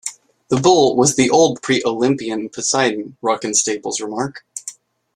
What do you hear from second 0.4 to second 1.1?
"The Bull